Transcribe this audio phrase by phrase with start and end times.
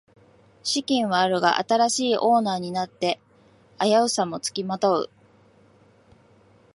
[0.63, 3.19] 資金はあるが新しいオーナーになって
[3.79, 5.09] 危うさもつきまとう